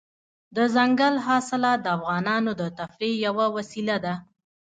دځنګل 0.55 1.15
حاصلات 1.27 1.79
د 1.83 1.87
افغانانو 1.97 2.51
د 2.61 2.63
تفریح 2.79 3.13
یوه 3.27 3.45
وسیله 3.55 3.95
ده. 4.05 4.13